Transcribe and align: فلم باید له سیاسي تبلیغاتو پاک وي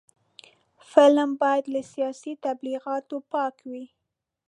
فلم 0.91 1.29
باید 1.41 1.65
له 1.73 1.81
سیاسي 1.93 2.33
تبلیغاتو 2.45 3.17
پاک 3.31 3.55
وي 3.71 3.85